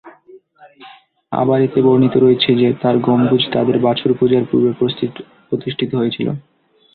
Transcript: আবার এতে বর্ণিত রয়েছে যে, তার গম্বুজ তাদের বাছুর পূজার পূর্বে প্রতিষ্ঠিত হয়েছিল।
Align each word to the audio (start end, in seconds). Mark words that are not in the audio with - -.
আবার 1.31 1.59
এতে 1.61 1.79
বর্ণিত 1.85 2.15
রয়েছে 2.17 2.49
যে, 2.55 2.67
তার 2.81 2.95
গম্বুজ 2.99 3.43
তাদের 3.53 3.77
বাছুর 3.85 4.11
পূজার 4.19 4.43
পূর্বে 4.49 4.71
প্রতিষ্ঠিত 5.49 5.91
হয়েছিল। 5.99 6.27